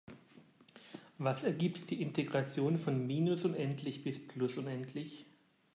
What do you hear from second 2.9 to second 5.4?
minus unendlich bis plus unendlich?